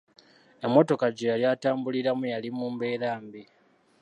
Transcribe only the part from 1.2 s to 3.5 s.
yali atambuliramu yali mu mbeera mbi.